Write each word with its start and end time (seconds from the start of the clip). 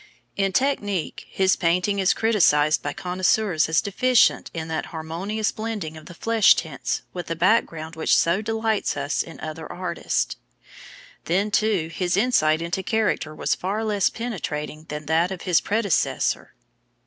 In 0.35 0.51
technique 0.51 1.27
his 1.29 1.55
painting 1.55 1.99
is 1.99 2.15
criticised 2.15 2.81
by 2.81 2.91
connoisseurs 2.91 3.69
as 3.69 3.81
deficient 3.83 4.49
in 4.51 4.67
that 4.67 4.87
harmonious 4.87 5.51
blending 5.51 5.95
of 5.95 6.07
the 6.07 6.15
flesh 6.15 6.55
tints 6.55 7.03
with 7.13 7.27
the 7.27 7.35
background 7.35 7.95
which 7.95 8.17
so 8.17 8.41
delights 8.41 8.97
us 8.97 9.21
in 9.21 9.39
other 9.41 9.71
artists. 9.71 10.37
Then, 11.25 11.51
too, 11.51 11.89
his 11.93 12.17
insight 12.17 12.63
into 12.63 12.81
character 12.81 13.35
was 13.35 13.53
far 13.53 13.83
less 13.83 14.09
penetrating 14.09 14.85
than 14.89 15.05
that 15.05 15.29
of 15.29 15.43
his 15.43 15.61
predecessor. 15.61 16.55